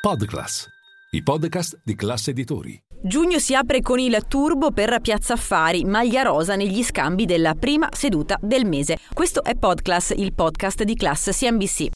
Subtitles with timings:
[0.00, 0.66] Podclass,
[1.10, 2.82] i podcast di classe editori.
[3.02, 7.86] Giugno si apre con il turbo per Piazza Affari, maglia rosa negli scambi della prima
[7.92, 8.96] seduta del mese.
[9.12, 11.88] Questo è Podclass, il podcast di classe CNBC.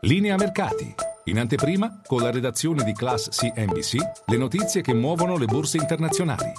[0.00, 0.94] Linea mercati.
[1.24, 6.50] In anteprima, con la redazione di Class CNBC, le notizie che muovono le borse internazionali.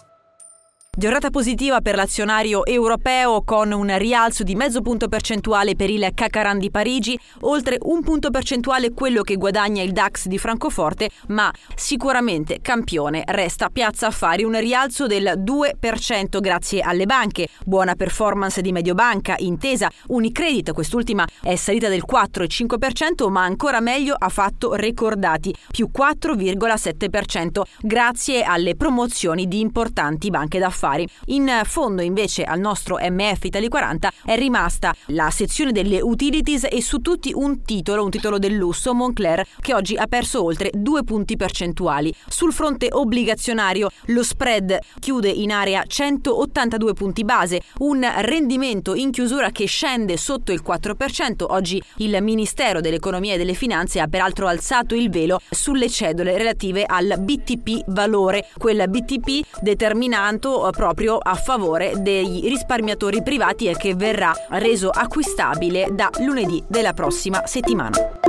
[1.00, 6.58] Giornata positiva per l'azionario europeo con un rialzo di mezzo punto percentuale per il Cacaran
[6.58, 12.62] di Parigi, oltre un punto percentuale quello che guadagna il DAX di Francoforte, ma sicuramente
[12.64, 19.36] campione resta Piazza Affari, un rialzo del 2% grazie alle banche, buona performance di Mediobanca,
[19.38, 27.62] Intesa, Unicredit, quest'ultima è salita del 4,5%, ma ancora meglio ha fatto Recordati, più 4,7%,
[27.82, 31.08] grazie alle promozioni di importanti banche d'affari affari.
[31.26, 36.82] In fondo invece al nostro MF Italy 40 è rimasta la sezione delle utilities e
[36.82, 41.04] su tutti un titolo, un titolo del lusso, Moncler, che oggi ha perso oltre due
[41.04, 42.14] punti percentuali.
[42.28, 49.52] Sul fronte obbligazionario lo spread chiude in area 182 punti base, un rendimento in chiusura
[49.52, 51.46] che scende sotto il 4%.
[51.50, 56.84] Oggi il Ministero dell'Economia e delle Finanze ha peraltro alzato il velo sulle cedole relative
[56.86, 64.32] al BTP valore, quel BTP determinato proprio a favore dei risparmiatori privati e che verrà
[64.52, 68.27] reso acquistabile da lunedì della prossima settimana.